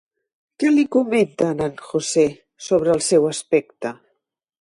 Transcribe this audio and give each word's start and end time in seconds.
Què 0.61 0.69
li 0.75 0.85
comenta 0.95 1.49
a 1.55 1.67
en 1.67 1.75
José 1.89 2.23
sobre 2.69 2.93
el 2.95 3.05
seu 3.09 3.29
aspecte? 3.33 3.93